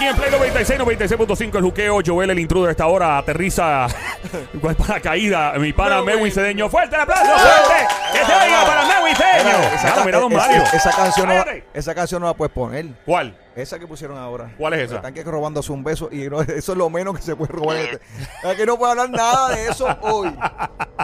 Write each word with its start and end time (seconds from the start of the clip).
aquí 0.00 0.06
en 0.08 0.16
Play 0.16 0.30
96, 0.30 0.80
96.5 0.80 1.56
el 1.58 1.62
juqueo. 1.62 2.00
Joel, 2.04 2.30
el 2.30 2.38
intruder, 2.38 2.68
a 2.68 2.70
esta 2.72 2.86
hora 2.86 3.18
aterriza 3.18 3.86
con 4.62 4.74
para 4.74 5.00
caída. 5.00 5.52
Mi 5.58 5.72
pana 5.72 6.02
Mewin 6.02 6.32
Cedeño. 6.32 6.68
¡Fuerte 6.70 6.96
el 6.96 7.02
aplauso! 7.02 7.24
¡Fuerte! 7.32 7.86
¡Que 8.12 8.24
se 8.24 8.32
oiga 8.34 8.64
para 8.66 8.82
Mewin 8.86 9.16
Cedeño! 9.16 9.58
Esa, 9.74 9.88
esa- 9.88 10.28
Mario. 10.28 10.62
esa 10.72 10.90
canción 10.90 11.28
no, 11.28 11.34
Cállate. 11.34 11.64
esa 11.74 11.94
canción 11.94 12.22
no 12.22 12.28
la 12.28 12.34
puedes 12.34 12.52
poner. 12.52 12.86
¿Cuál? 13.04 13.36
Esa 13.56 13.78
que 13.80 13.86
pusieron 13.86 14.16
ahora. 14.16 14.54
¿Cuál 14.56 14.74
es 14.74 14.80
esa? 14.82 14.96
Están 14.96 15.12
que 15.12 15.24
robándose 15.24 15.72
un 15.72 15.82
beso 15.82 16.08
y 16.12 16.28
no- 16.28 16.40
eso 16.42 16.72
es 16.72 16.78
lo 16.78 16.88
menos 16.88 17.16
que 17.16 17.22
se 17.22 17.34
puede 17.34 17.52
robar. 17.52 17.76
en 17.78 17.82
este- 17.86 18.00
Aquí 18.48 18.62
no 18.64 18.78
puedo 18.78 18.92
hablar 18.92 19.10
nada 19.10 19.54
de 19.54 19.66
eso 19.68 19.86
hoy. 20.02 20.28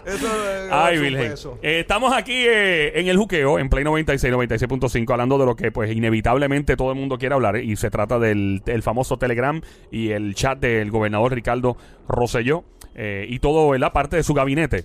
Eso 0.05 0.27
es 0.27 0.71
Ay, 0.71 0.99
Virgen. 0.99 1.35
Eh, 1.63 1.81
estamos 1.81 2.13
aquí 2.17 2.45
eh, 2.47 2.99
en 3.01 3.09
el 3.09 3.17
juqueo, 3.17 3.59
en 3.59 3.69
Play 3.69 3.83
96, 3.85 4.33
96.5, 4.33 5.11
hablando 5.11 5.39
de 5.39 5.47
lo 5.47 5.57
que 5.57 5.73
pues 5.73 5.91
inevitablemente 5.91 6.77
todo 6.77 6.91
el 6.93 6.97
mundo 6.99 7.19
quiere 7.19 7.35
hablar. 7.35 7.57
Y 7.57 7.75
se 7.77 7.91
trata 7.91 8.19
del, 8.19 8.63
famoso 8.83 9.19
Telegram 9.19 9.61
y 9.91 10.11
el 10.11 10.35
chat 10.35 10.59
del 10.59 10.91
gobernador 10.91 11.35
Ricardo 11.35 11.77
Rosselló 12.09 12.65
eh, 12.95 13.27
y 13.29 13.41
todo 13.41 13.77
la 13.77 13.93
parte 13.93 14.17
de 14.17 14.23
su 14.23 14.35
gabinete. 14.35 14.85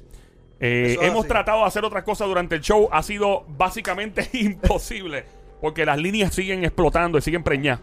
Eh, 0.60 0.98
es 1.00 1.08
hemos 1.08 1.22
así. 1.22 1.28
tratado 1.30 1.60
de 1.62 1.66
hacer 1.66 1.86
otras 1.86 2.04
cosas 2.04 2.28
durante 2.28 2.56
el 2.56 2.62
show. 2.62 2.90
Ha 2.92 3.04
sido 3.04 3.46
básicamente 3.48 4.30
imposible. 4.34 5.26
Porque 5.62 5.86
las 5.86 5.98
líneas 6.00 6.34
siguen 6.34 6.64
explotando 6.66 7.18
y 7.18 7.22
siguen 7.22 7.44
preñadas. 7.44 7.80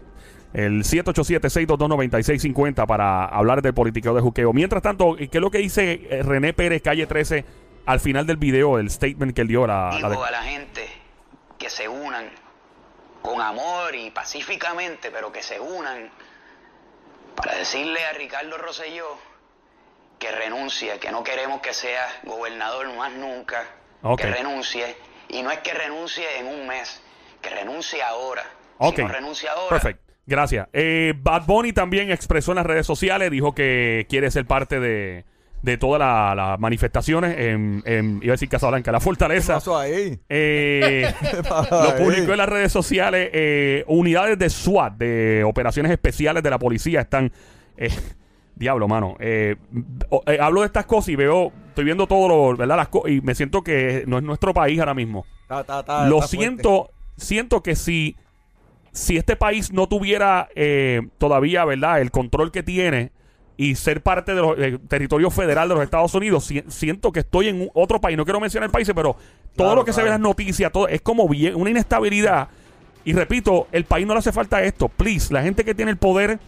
El 0.53 0.83
787-622-9650 0.83 2.85
para 2.87 3.25
hablar 3.25 3.61
del 3.61 3.73
politiqueo 3.73 4.13
de 4.15 4.21
juqueo. 4.21 4.51
Mientras 4.53 4.81
tanto, 4.81 5.15
¿qué 5.15 5.29
es 5.31 5.41
lo 5.41 5.51
que 5.51 5.59
dice 5.59 6.07
eh, 6.09 6.23
René 6.23 6.53
Pérez, 6.53 6.81
calle 6.81 7.05
13, 7.07 7.45
al 7.85 7.99
final 7.99 8.25
del 8.25 8.37
video, 8.37 8.79
el 8.79 8.89
statement 8.89 9.33
que 9.35 9.41
él 9.41 9.47
dio? 9.47 9.67
La, 9.67 9.97
la 10.01 10.09
de- 10.09 10.17
a 10.17 10.31
la 10.31 10.43
gente 10.43 10.87
que 11.57 11.69
se 11.69 11.87
unan 11.87 12.29
con 13.21 13.39
amor 13.41 13.93
y 13.95 14.09
pacíficamente, 14.11 15.11
pero 15.11 15.31
que 15.31 15.43
se 15.43 15.59
unan 15.59 16.09
para 17.35 17.55
decirle 17.55 18.03
a 18.05 18.13
Ricardo 18.13 18.57
Rosselló 18.57 19.05
que 20.17 20.31
renuncie, 20.31 20.97
que 20.99 21.11
no 21.11 21.23
queremos 21.23 21.61
que 21.61 21.73
sea 21.73 22.05
gobernador 22.23 22.91
más 22.97 23.13
nunca, 23.13 23.63
Ok. 24.01 24.19
que 24.21 24.27
renuncie. 24.27 24.95
Y 25.29 25.43
no 25.43 25.51
es 25.51 25.59
que 25.59 25.73
renuncie 25.73 26.25
en 26.39 26.47
un 26.47 26.67
mes, 26.67 27.01
que 27.41 27.49
renuncie 27.49 28.01
ahora. 28.01 28.43
Ok. 28.77 28.95
Si 28.97 29.01
no 29.03 29.07
renuncia 29.07 29.51
ahora, 29.51 29.69
Perfecto. 29.69 30.13
Gracias. 30.25 30.67
Eh, 30.73 31.13
Bad 31.17 31.45
Bunny 31.47 31.73
también 31.73 32.11
expresó 32.11 32.51
en 32.51 32.57
las 32.57 32.65
redes 32.65 32.85
sociales, 32.85 33.31
dijo 33.31 33.53
que 33.55 34.05
quiere 34.09 34.29
ser 34.29 34.45
parte 34.45 34.79
de, 34.79 35.25
de 35.63 35.77
todas 35.77 35.99
la- 35.99 36.35
las 36.35 36.59
manifestaciones 36.59 37.35
en, 37.37 37.81
en- 37.85 38.19
iba 38.21 38.31
a 38.31 38.35
decir 38.35 38.47
Casablanca, 38.47 38.91
la 38.91 38.99
¿Qué 38.99 39.03
fortaleza. 39.05 39.55
pasó 39.55 39.77
ahí? 39.77 40.19
Eh, 40.29 41.11
¿Qué 41.31 41.41
pasó 41.43 41.83
Lo 41.83 41.91
ahí? 41.95 42.03
publicó 42.03 42.31
en 42.31 42.37
las 42.37 42.47
redes 42.49 42.71
sociales. 42.71 43.29
eh, 43.33 43.83
unidades 43.87 44.37
de 44.37 44.49
SWAT, 44.51 44.93
de 44.97 45.43
operaciones 45.43 45.91
especiales 45.91 46.43
de 46.43 46.49
la 46.51 46.59
policía, 46.59 47.01
están. 47.01 47.31
eh, 47.75 47.89
diablo, 48.55 48.87
mano. 48.87 49.15
eh, 49.19 49.55
eh, 50.27 50.37
hablo 50.39 50.61
de 50.61 50.67
estas 50.67 50.85
cosas 50.85 51.09
y 51.09 51.15
veo. 51.15 51.51
Estoy 51.69 51.85
viendo 51.85 52.05
todo 52.07 52.27
lo. 52.27 52.55
¿Verdad? 52.57 52.75
Las 52.77 52.89
y 53.11 53.21
me 53.21 53.33
siento 53.33 53.63
que 53.63 54.03
no 54.05 54.17
es 54.17 54.23
nuestro 54.23 54.53
país 54.53 54.79
ahora 54.79 54.93
mismo. 54.93 55.25
Lo 55.49 56.21
fuerte. 56.21 56.27
Siento. 57.19 57.61
Que 57.63 57.75
si. 57.75 58.15
Si 58.91 59.17
este 59.17 59.35
país 59.35 59.71
no 59.71 59.87
tuviera 59.87 60.49
eh, 60.55 61.01
todavía, 61.19 61.63
¿verdad?, 61.63 62.01
el 62.01 62.09
control 62.09 62.51
que 62.51 62.63
tiene 62.63 63.11
y 63.55 63.75
ser 63.75 64.01
parte 64.01 64.33
del 64.33 64.79
territorio 64.87 65.29
federal 65.29 65.69
de 65.69 65.75
los 65.75 65.83
Estados 65.83 66.15
Unidos, 66.15 66.45
si- 66.45 66.63
siento 66.69 67.11
que 67.11 67.19
estoy 67.19 67.49
en 67.49 67.69
otro 67.75 68.01
país. 68.01 68.17
No 68.17 68.25
quiero 68.25 68.39
mencionar 68.39 68.71
países, 68.71 68.95
pero 68.95 69.13
todo 69.55 69.67
Claro, 69.67 69.75
lo 69.75 69.85
que 69.85 69.93
se 69.93 70.01
ve 70.01 70.07
en 70.07 70.13
las 70.13 70.19
noticias, 70.19 70.71
todo 70.71 70.87
es 70.87 71.01
como 71.01 71.29
bien, 71.29 71.55
una 71.55 71.69
inestabilidad. 71.69 72.47
Y 73.05 73.13
repito, 73.13 73.67
el 73.71 73.85
país 73.85 74.07
no 74.07 74.13
le 74.13 74.19
hace 74.19 74.31
falta 74.31 74.61
esto. 74.63 74.89
Please, 74.89 75.31
la 75.31 75.43
gente 75.43 75.63
que 75.63 75.75
tiene 75.75 75.91
el 75.91 75.97
poder 75.97 76.39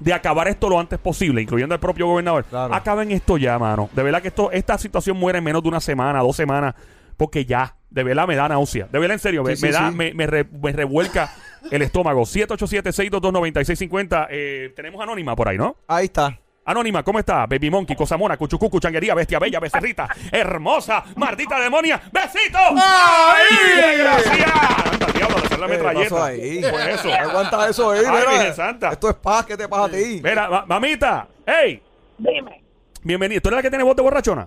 de 0.00 0.12
acabar 0.12 0.48
esto 0.48 0.68
lo 0.68 0.80
antes 0.80 0.98
posible, 0.98 1.40
incluyendo 1.42 1.74
el 1.76 1.80
propio 1.80 2.06
gobernador, 2.08 2.44
Claro. 2.44 2.74
acaben 2.74 3.12
esto 3.12 3.38
ya, 3.38 3.56
mano. 3.58 3.88
De 3.94 4.02
verdad 4.02 4.20
que 4.20 4.28
esto, 4.28 4.50
esta 4.50 4.78
situación 4.78 5.16
muere 5.16 5.38
en 5.38 5.44
menos 5.44 5.62
de 5.62 5.68
una 5.68 5.80
semana, 5.80 6.20
dos 6.20 6.34
semanas, 6.36 6.74
porque 7.16 7.44
ya, 7.44 7.76
de 7.90 8.02
verdad 8.02 8.26
me 8.26 8.36
da 8.36 8.48
náusea. 8.48 8.86
De 8.90 8.98
verdad, 8.98 9.14
en 9.14 9.18
serio, 9.20 9.42
me, 9.42 9.56
Sí, 9.56 9.66
me 9.66 9.72
da, 9.72 9.90
sí. 9.90 9.94
me, 9.96 10.14
me 10.14 10.26
re- 10.26 10.44
me 10.44 10.72
revuelca 10.72 11.32
el 11.70 11.82
estómago. 11.82 12.22
787-622-9650. 12.22 14.26
Eh, 14.30 14.72
tenemos 14.76 15.00
Anónima 15.02 15.34
por 15.36 15.48
ahí, 15.48 15.58
¿no? 15.58 15.76
Ahí 15.86 16.06
está. 16.06 16.38
Anónima, 16.64 17.02
¿cómo 17.02 17.18
está? 17.18 17.46
Baby 17.46 17.70
Monkey, 17.70 17.96
Cosa 17.96 18.18
Mona, 18.18 18.36
Cuchucucu, 18.36 18.78
Changuería, 18.78 19.14
Bestia 19.14 19.38
Bella, 19.38 19.58
Becerrita, 19.58 20.06
Hermosa, 20.30 21.02
Maldita 21.16 21.58
Demonia, 21.58 21.98
¡Besito! 22.12 22.58
¡Ay! 22.76 23.96
¡Gracias! 23.96 24.52
Anda, 24.92 25.06
diablo, 25.06 25.36
de 25.38 25.46
hacer 25.46 25.58
la 25.60 25.66
¿Qué 25.66 25.72
metralleta. 25.72 26.26
ahí? 26.26 26.60
Pues 26.60 26.88
eso. 26.88 27.10
Aguanta 27.14 27.68
eso 27.70 27.90
ahí, 27.90 28.02
Ay, 28.06 28.24
mira. 28.38 28.52
Santa. 28.52 28.90
Esto 28.90 29.08
es 29.08 29.16
paz, 29.16 29.46
¿qué 29.46 29.56
te 29.56 29.66
pasa 29.66 29.84
a 29.84 29.88
ti? 29.88 30.20
Mira, 30.22 30.50
ma- 30.50 30.66
mamita, 30.66 31.26
hey, 31.46 31.82
Dime. 32.18 32.62
bienvenida. 33.02 33.40
¿Tú 33.40 33.48
eres 33.48 33.56
la 33.56 33.62
que 33.62 33.70
tiene 33.70 33.84
voz 33.84 33.96
de 33.96 34.02
borrachona? 34.02 34.46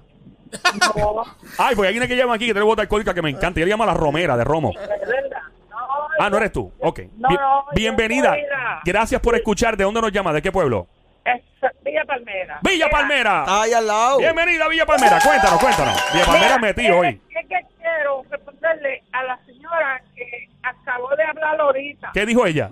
No, 0.95 1.23
Ay, 1.57 1.75
pues 1.75 1.87
hay 1.89 1.95
alguien 1.95 2.07
que 2.07 2.15
llama 2.15 2.35
aquí 2.35 2.47
que 2.47 2.53
tiene 2.53 2.75
de 2.75 2.81
alcohólica 2.81 3.13
que 3.13 3.21
me 3.21 3.29
encanta. 3.29 3.59
Y 3.59 3.63
él 3.63 3.69
llama 3.69 3.85
la 3.85 3.93
Romera 3.93 4.35
de 4.37 4.43
Romo. 4.43 4.73
Ah, 6.19 6.29
no 6.29 6.37
eres 6.37 6.51
tú. 6.51 6.71
Ok. 6.79 6.99
No, 7.17 7.29
Bien- 7.29 7.41
no, 7.41 7.65
yo 7.65 7.71
bienvenida. 7.73 8.35
Gracias 8.83 9.21
por 9.21 9.35
escuchar. 9.35 9.75
¿De 9.77 9.83
dónde 9.83 10.01
nos 10.01 10.11
llama? 10.11 10.33
¿De 10.33 10.41
qué 10.41 10.51
pueblo? 10.51 10.87
es 11.23 11.41
Villa 11.83 12.03
Palmera. 12.05 12.59
Villa 12.63 12.89
Palmera. 12.89 13.39
Está 13.41 13.61
ahí 13.61 13.73
al 13.73 13.85
lado. 13.87 14.17
Bienvenida, 14.17 14.67
Villa 14.67 14.85
Palmera. 14.85 15.19
Cuéntanos, 15.23 15.59
cuéntanos. 15.59 16.03
Villa 16.13 16.25
Palmera 16.25 16.57
metido 16.57 16.97
hoy. 16.97 17.21
Es 17.29 17.47
que 17.47 17.57
quiero 17.79 18.23
responderle 18.29 19.03
a 19.11 19.23
la 19.23 19.39
señora 19.45 20.01
que 20.15 20.49
acabó 20.63 21.15
de 21.15 21.23
hablar 21.23 21.59
ahorita. 21.61 22.11
¿Qué 22.13 22.25
dijo 22.25 22.45
ella? 22.45 22.69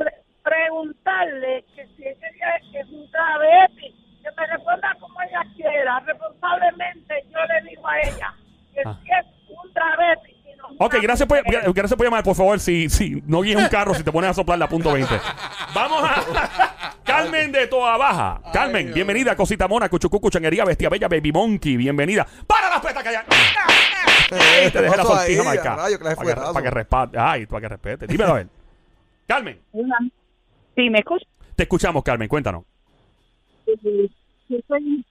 Ok, 10.82 10.96
gracias 11.02 11.28
por, 11.28 11.44
gracias 11.44 11.96
por 11.96 12.06
llamar, 12.06 12.24
por 12.24 12.36
favor. 12.36 12.58
Si, 12.60 12.88
si 12.90 13.22
no 13.28 13.42
guíes 13.42 13.58
un 13.58 13.68
carro, 13.68 13.94
si 13.94 14.02
te 14.04 14.12
pones 14.14 14.30
a 14.30 14.34
soplar 14.34 14.58
la 14.58 14.70
punto 14.70 14.94
20. 14.94 15.14
Vamos 15.76 16.04
a. 16.04 16.96
Carmen 17.04 17.52
de 17.52 17.68
Toa 17.68 17.98
Baja. 17.98 18.42
Carmen, 18.54 18.94
bienvenida. 18.94 19.36
Cosita 19.36 19.68
Mona, 19.68 19.90
Cuchucucu, 19.90 20.30
Changuería, 20.30 20.64
Bestia 20.64 20.88
Bella, 20.90 21.10
Baby 21.10 21.34
Monkey. 21.34 21.76
Bienvenida. 21.76 22.26
¡Para 22.48 22.70
las 22.70 22.80
petacas 22.80 23.12
ya! 23.12 23.26
Eh, 24.32 24.70
Te 24.72 24.82
dejé 24.82 24.96
la 24.96 25.04
¿qué 25.04 25.08
pasó 25.10 25.16
sortija 25.18 25.44
marcada. 25.44 25.76
Para 25.76 25.90
que, 25.90 26.36
para 26.36 26.62
que 26.64 26.70
respete. 26.72 27.18
Ay, 27.20 27.46
para 27.46 27.62
que 27.62 27.68
respete. 27.68 28.08
Dímelo 28.08 28.32
a 28.32 28.36
ver. 28.36 28.48
Carmen, 29.28 29.60
Sí, 30.76 30.90
me 30.90 31.00
escucha. 31.00 31.26
te 31.58 31.64
escuchamos, 31.64 32.04
Carmen. 32.04 32.30
Cuéntanos. 32.30 32.64
Yo 33.68 33.74
soy 34.68 35.06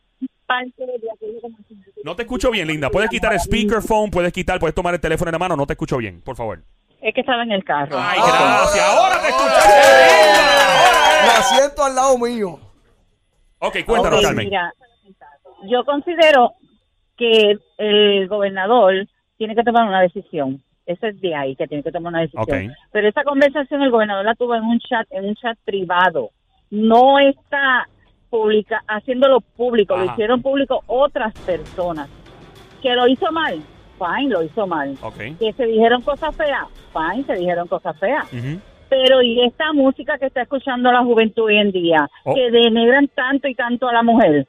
parte 0.48 0.84
de 0.86 1.10
aquello 1.14 1.40
como 1.42 1.56
si- 1.68 1.76
No 2.02 2.16
te 2.16 2.22
escucho 2.22 2.50
bien, 2.50 2.66
linda. 2.66 2.88
Puedes 2.90 3.10
quitar 3.10 3.32
el 3.34 3.38
speakerphone, 3.40 4.10
puedes 4.10 4.32
quitar, 4.32 4.58
puedes 4.58 4.74
tomar 4.74 4.94
el 4.94 5.00
teléfono 5.00 5.28
en 5.28 5.32
la 5.34 5.38
mano. 5.38 5.54
No 5.56 5.66
te 5.66 5.74
escucho 5.74 5.98
bien, 5.98 6.22
por 6.22 6.34
favor. 6.36 6.60
Es 7.00 7.14
que 7.14 7.20
estaba 7.20 7.42
en 7.44 7.52
el 7.52 7.62
carro. 7.62 7.96
Ay, 7.98 8.18
Ah, 8.20 8.58
gracias. 8.62 8.84
Ahora 8.88 9.20
te 9.22 9.28
escuché. 9.28 9.68
Me 11.22 11.30
asiento 11.30 11.84
al 11.84 11.94
lado 11.94 12.18
mío. 12.18 12.58
Ok, 13.60 13.76
cuéntanos, 13.86 14.18
Ok, 14.20 14.24
Carmen. 14.24 14.44
mira, 14.46 14.72
yo 15.68 15.84
considero 15.84 16.54
que 17.16 17.56
el 17.78 18.28
gobernador 18.28 19.06
tiene 19.36 19.54
que 19.54 19.62
tomar 19.64 19.86
una 19.86 20.00
decisión. 20.00 20.62
Eso 20.86 21.06
es 21.06 21.20
de 21.20 21.34
ahí 21.34 21.54
que 21.56 21.66
tiene 21.66 21.82
que 21.82 21.92
tomar 21.92 22.10
una 22.12 22.20
decisión. 22.22 22.42
Ok. 22.44 22.72
Pero 22.92 23.08
esa 23.08 23.22
conversación 23.24 23.82
el 23.82 23.90
gobernador 23.90 24.24
la 24.24 24.34
tuvo 24.34 24.54
en 24.54 24.62
un 24.64 24.78
chat, 24.80 25.06
en 25.10 25.26
un 25.26 25.34
chat 25.34 25.58
privado. 25.64 26.30
No 26.70 27.18
está 27.18 27.86
pública, 28.30 28.82
haciéndolo 28.86 29.40
público. 29.40 29.96
Lo 29.96 30.04
hicieron 30.04 30.42
público 30.42 30.82
otras 30.86 31.32
personas. 31.40 32.08
Que 32.82 32.94
lo 32.94 33.08
hizo 33.08 33.30
mal, 33.32 33.60
fine, 33.98 34.30
lo 34.30 34.42
hizo 34.42 34.66
mal. 34.66 34.96
Que 35.38 35.52
se 35.52 35.66
dijeron 35.66 36.02
cosas 36.02 36.34
feas, 36.36 36.66
fine, 36.92 37.24
se 37.24 37.34
dijeron 37.34 37.66
cosas 37.68 37.98
feas. 37.98 38.26
Pero 38.88 39.20
y 39.22 39.42
esta 39.44 39.72
música 39.72 40.16
que 40.18 40.26
está 40.26 40.42
escuchando 40.42 40.90
la 40.90 41.02
juventud 41.04 41.44
hoy 41.44 41.58
en 41.58 41.72
día, 41.72 42.08
Oh. 42.24 42.34
que 42.34 42.50
denegran 42.50 43.08
tanto 43.08 43.46
y 43.48 43.54
tanto 43.54 43.86
a 43.88 43.92
la 43.92 44.02
mujer. 44.02 44.46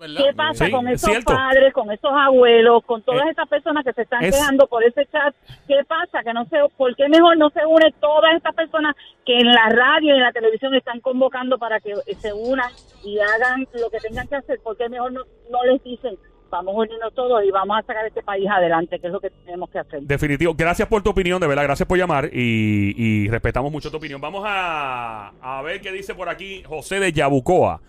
¿Qué 0.00 0.32
pasa 0.34 0.64
Sí, 0.66 0.70
con 0.72 0.88
es 0.88 1.02
esos 1.02 1.24
padres, 1.24 1.72
con 1.74 1.90
esos 1.92 2.10
abuelos, 2.12 2.82
con 2.84 3.02
todas 3.02 3.26
Eh, 3.26 3.30
esas 3.32 3.48
personas 3.48 3.84
que 3.84 3.92
se 3.92 4.02
están 4.02 4.24
es- 4.24 4.34
quejando 4.34 4.66
por 4.66 4.82
ese 4.82 5.06
chat? 5.06 5.34
¿Qué 5.68 5.80
pasa? 5.86 6.22
Que 6.24 6.32
no 6.32 6.44
sé, 6.46 6.56
¿por 6.76 6.94
qué 6.96 7.08
mejor 7.08 7.36
no 7.36 7.50
se 7.50 7.64
une 7.66 7.92
todas 8.00 8.34
estas 8.34 8.54
personas 8.54 8.94
que 9.26 9.36
en 9.38 9.46
la 9.46 9.68
radio 9.68 10.14
y 10.14 10.16
en 10.18 10.22
la 10.22 10.32
televisión 10.32 10.74
están 10.74 11.00
convocando 11.00 11.58
para 11.58 11.80
que 11.80 11.94
se 12.20 12.32
unan 12.32 12.70
y 13.04 13.18
hagan 13.18 13.66
lo 13.74 13.90
que 13.90 13.98
tengan 13.98 14.26
que 14.26 14.36
hacer? 14.36 14.58
¿Por 14.62 14.76
qué 14.76 14.88
mejor 14.88 15.12
no, 15.12 15.20
no 15.50 15.64
les 15.64 15.82
dicen, 15.84 16.16
vamos 16.50 16.74
a 16.74 16.78
unirnos 16.78 17.14
todos 17.14 17.44
y 17.44 17.50
vamos 17.50 17.78
a 17.78 17.82
sacar 17.82 18.04
este 18.06 18.22
país 18.22 18.48
adelante, 18.50 18.98
que 18.98 19.06
es 19.06 19.12
lo 19.12 19.20
que 19.20 19.30
tenemos 19.30 19.70
que 19.70 19.78
hacer? 19.80 20.00
Definitivo. 20.02 20.54
Gracias 20.56 20.88
por 20.88 21.02
tu 21.02 21.10
opinión, 21.10 21.40
de 21.40 21.46
verdad. 21.46 21.62
Gracias 21.64 21.86
por 21.86 21.96
llamar 21.98 22.30
y, 22.32 22.94
y 22.96 23.28
respetamos 23.28 23.70
mucho 23.70 23.90
tu 23.90 23.98
opinión. 23.98 24.20
Vamos 24.20 24.42
a, 24.46 25.32
a 25.40 25.62
ver 25.62 25.80
qué 25.80 25.92
dice 25.92 26.14
por 26.14 26.28
aquí 26.28 26.62
José 26.64 26.98
de 27.00 27.12
Yabucoa. 27.12 27.80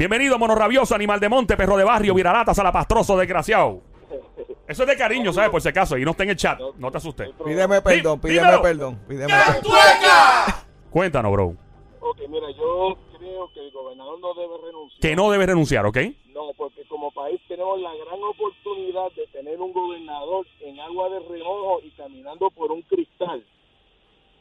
Bienvenido, 0.00 0.38
mono 0.38 0.54
rabioso, 0.54 0.94
animal 0.94 1.20
de 1.20 1.28
monte, 1.28 1.58
perro 1.58 1.76
de 1.76 1.84
barrio, 1.84 2.14
viralata, 2.14 2.54
salapastroso, 2.54 3.18
desgraciado. 3.18 3.82
Eso 4.66 4.84
es 4.84 4.88
de 4.88 4.96
cariño, 4.96 5.30
¿sabes? 5.30 5.50
Por 5.50 5.60
si 5.60 5.68
acaso. 5.68 5.98
Y 5.98 6.06
no 6.06 6.12
está 6.12 6.22
en 6.22 6.30
el 6.30 6.36
chat. 6.36 6.58
No 6.78 6.90
te 6.90 6.96
asustes. 6.96 7.28
Pídeme 7.44 7.82
perdón, 7.82 8.18
pídeme 8.18 8.40
dímelo. 8.40 8.62
perdón. 8.62 8.98
Pídeme 9.06 9.28
¡Ya, 9.28 9.44
perdón. 9.44 9.62
tuerca! 9.62 10.64
Cuéntanos, 10.88 11.30
bro. 11.32 11.54
Ok, 12.00 12.18
mira, 12.30 12.50
yo 12.52 12.96
creo 13.18 13.52
que 13.52 13.60
el 13.60 13.70
gobernador 13.72 14.18
no 14.20 14.32
debe 14.32 14.54
renunciar. 14.64 15.00
Que 15.02 15.14
no 15.14 15.30
debe 15.30 15.44
renunciar, 15.44 15.84
¿ok? 15.84 15.98
No, 16.32 16.54
porque 16.56 16.82
como 16.88 17.10
país 17.10 17.38
tenemos 17.46 17.78
la 17.82 17.94
gran 17.94 18.22
oportunidad 18.22 19.12
de 19.14 19.26
tener 19.26 19.60
un 19.60 19.74
gobernador 19.74 20.46
en 20.60 20.80
agua 20.80 21.10
de 21.10 21.18
remojo 21.28 21.80
y 21.84 21.90
caminando 21.90 22.48
por 22.52 22.72
un 22.72 22.80
cristal. 22.80 23.44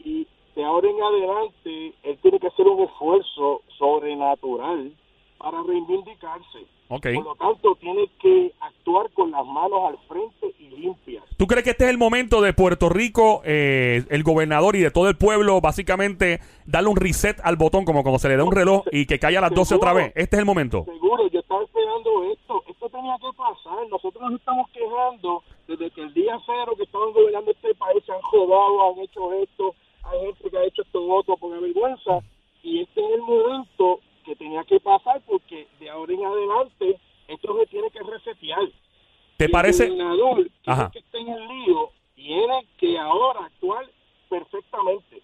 Y 0.06 0.26
de 0.56 0.64
ahora 0.64 0.88
en 0.90 1.04
adelante, 1.04 1.96
él 2.04 2.18
tiene 2.22 2.40
que 2.40 2.48
hacer 2.48 2.66
un 2.66 2.82
esfuerzo 2.84 3.62
sobrenatural 3.78 4.94
para 5.40 5.64
reivindicarse. 5.64 6.68
Ok. 6.90 7.08
Por 7.16 7.24
lo 7.24 7.36
tanto, 7.36 7.76
tiene 7.80 8.10
que 8.22 8.52
actuar 8.60 9.10
con 9.14 9.32
las 9.32 9.46
manos 9.46 9.80
al 9.88 9.98
frente 10.08 10.54
y 10.60 10.70
limpias. 10.76 11.24
¿Tú 11.38 11.48
crees 11.48 11.64
que 11.64 11.72
este 11.72 11.86
es 11.86 11.90
el 11.92 11.98
momento 11.98 12.42
de 12.42 12.54
Puerto 12.54 12.90
Rico, 12.90 13.42
eh, 13.46 14.04
el 14.10 14.24
gobernador 14.24 14.76
y 14.76 14.82
de 14.82 14.92
todo 14.92 15.08
el 15.08 15.16
pueblo, 15.16 15.62
básicamente 15.62 16.42
darle 16.66 16.90
un 16.90 16.98
reset 16.98 17.40
al 17.44 17.56
botón, 17.56 17.86
como 17.86 18.04
cuando 18.04 18.20
se 18.20 18.28
le 18.28 18.38
da 18.38 18.44
un 18.44 18.52
reloj 18.52 18.84
y 18.92 19.06
que 19.06 19.18
caiga 19.18 19.40
a 19.40 19.44
las 19.44 19.54
12 19.54 19.76
otra 19.76 19.94
vez? 19.94 20.12
Este 20.16 20.36
es 20.36 20.40
el 20.40 20.46
momento. 20.46 20.84
Seguro, 20.86 21.28
yo 21.30 21.40
estaba 21.40 21.64
esperando 21.64 22.24
esto. 22.34 22.64
Esto 22.68 22.90
tenía 22.90 23.16
que 23.18 23.38
pasar. 23.38 23.88
Nosotros 23.90 24.22
nos 24.24 24.40
estamos 24.40 24.70
quejando 24.72 25.44
desde 25.68 25.90
que 25.92 26.02
el 26.02 26.14
día 26.14 26.38
cero 26.46 26.74
que 26.76 26.84
estaban 26.84 27.14
gobernando 27.14 27.52
este 27.52 27.74
país 27.76 28.04
se 28.06 28.12
han 28.12 28.22
jodado, 28.22 28.92
han 28.92 29.00
hecho 29.00 29.32
esto, 29.34 29.76
hay 30.04 30.20
gente 30.26 30.50
que 30.50 30.58
ha 30.58 30.66
hecho 30.66 30.82
esto 30.82 31.08
otro 31.08 31.38
por 31.38 31.62
vergüenza. 31.62 32.20
Y 32.62 32.82
este 32.82 33.00
es 33.00 33.12
el 33.14 33.22
momento 33.22 34.02
tenía 34.40 34.64
que 34.64 34.80
pasar 34.80 35.22
porque 35.28 35.68
de 35.80 35.90
ahora 35.92 36.12
en 36.14 36.26
adelante 36.26 36.98
esto 37.28 37.60
se 37.60 37.66
tiene 37.68 37.92
que 37.92 38.00
resetear. 38.02 38.68
¿Te 39.38 39.46
El 39.46 39.52
parece? 39.52 39.88
gobernador, 39.88 40.38
que 40.38 40.48
es 40.48 40.52
Ajá. 40.68 40.86
el 40.86 40.92
que 40.92 41.00
está 41.00 41.18
en 41.20 41.30
el 41.30 41.48
lío, 41.48 41.90
tiene 42.16 42.66
que 42.80 42.98
ahora 42.98 43.46
actuar 43.46 43.86
perfectamente. 44.30 45.22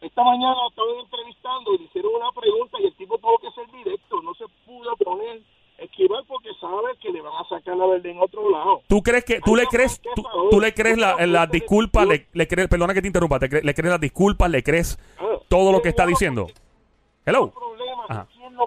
Esta 0.00 0.24
mañana 0.24 0.54
lo 0.54 0.68
estaban 0.70 0.98
entrevistando 1.04 1.74
y 1.74 1.78
le 1.78 1.84
hicieron 1.84 2.14
una 2.14 2.32
pregunta 2.32 2.78
y 2.80 2.86
el 2.86 2.96
tipo 2.96 3.18
tuvo 3.18 3.38
que 3.38 3.50
ser 3.52 3.70
directo, 3.70 4.20
no 4.22 4.34
se 4.34 4.44
pudo 4.66 4.96
poner, 4.96 5.40
esquivar 5.78 6.24
porque 6.26 6.48
sabe 6.60 6.96
que 7.00 7.10
le 7.10 7.20
van 7.20 7.32
a 7.34 7.48
sacar 7.48 7.76
la 7.76 7.86
verde 7.86 8.10
en 8.10 8.20
otro 8.20 8.50
lado. 8.50 8.82
¿Tú 8.88 9.02
crees 9.02 9.24
que 9.24 9.40
tú 9.40 9.56
le 9.56 9.66
crees 9.66 10.00
tú, 10.14 10.22
tú 10.50 10.60
le 10.60 10.72
crees 10.74 10.98
la- 10.98 11.26
las 11.26 11.50
disculpas, 11.50 12.06
le, 12.06 12.26
le 12.32 12.48
crees, 12.48 12.68
perdona 12.68 12.92
que 12.94 13.00
te 13.02 13.06
interrumpa, 13.08 13.38
te 13.38 13.48
cre- 13.48 13.62
le 13.62 13.74
crees 13.74 13.90
las 13.90 14.00
disculpas, 14.00 14.50
le 14.50 14.62
crees 14.62 14.98
todo 15.48 15.70
lo 15.72 15.80
que 15.82 15.90
está 15.90 16.06
diciendo? 16.06 16.46
Hello. 17.24 17.52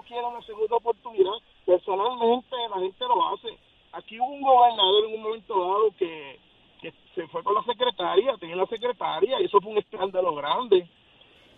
Ajá. 0.00 0.06
¿Quién 0.06 0.20
no 0.20 0.22
quiere 0.22 0.26
una 0.26 0.42
segunda 0.42 0.76
oportunidad? 0.76 1.32
Personalmente, 1.66 2.56
la 2.70 2.80
gente 2.80 3.04
lo 3.06 3.28
hace. 3.28 3.58
Aquí 3.92 4.18
hubo 4.18 4.28
un 4.28 4.42
gobernador 4.42 5.04
en 5.06 5.14
un 5.14 5.22
momento 5.22 5.54
dado 5.60 5.90
que, 5.98 6.40
que 6.82 6.92
se 7.14 7.26
fue 7.28 7.42
con 7.44 7.54
la 7.54 7.62
secretaria, 7.62 8.36
tenía 8.38 8.56
la 8.56 8.66
secretaria, 8.66 9.40
y 9.40 9.44
eso 9.44 9.60
fue 9.60 9.72
un 9.72 9.78
escándalo 9.78 10.34
grande. 10.34 10.88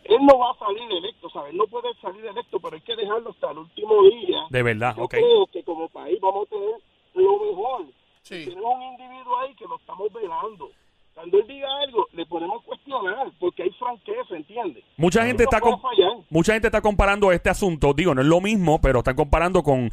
Él 0.04 0.18
no 0.20 0.38
va 0.38 0.50
a 0.50 0.58
salir 0.58 0.90
electo, 0.92 1.28
¿sabes? 1.30 1.52
No 1.54 1.66
puede 1.66 1.92
salir 1.94 2.24
electo, 2.24 2.60
pero 2.60 2.76
hay 2.76 2.82
que 2.82 2.94
dejarlo 2.94 3.30
hasta 3.30 3.50
el 3.50 3.58
último 3.58 4.02
día. 4.02 4.46
De 4.50 4.62
verdad, 4.62 4.94
Yo 4.96 5.04
ok. 5.04 5.10
creo 5.10 5.46
que 5.46 5.64
como 5.64 5.88
país 5.88 6.20
vamos 6.20 6.46
a 6.46 6.50
tener 6.50 6.76
lo 7.14 7.38
mejor. 7.38 7.86
Sí. 8.22 8.44
Tenemos 8.44 8.74
un 8.76 8.82
individuo 8.82 9.38
ahí 9.40 9.54
que 9.54 9.66
lo 9.66 9.76
estamos 9.76 10.12
velando. 10.12 10.70
Cuando 11.14 11.38
él 11.38 11.46
diga 11.46 11.68
algo, 11.78 12.06
le 12.12 12.26
podemos 12.26 12.62
cuestionar, 12.62 13.32
porque 13.40 13.62
hay 13.62 13.70
franqueza, 13.70 14.36
¿entiendes? 14.36 14.84
Mucha 15.06 15.24
gente 15.24 15.44
está 15.44 15.60
mucha 16.30 16.52
gente 16.52 16.66
está 16.66 16.80
comparando 16.80 17.30
este 17.30 17.48
asunto, 17.48 17.94
digo, 17.94 18.12
no 18.12 18.22
es 18.22 18.26
lo 18.26 18.40
mismo, 18.40 18.80
pero 18.80 18.98
están 18.98 19.14
comparando 19.14 19.62
con 19.62 19.92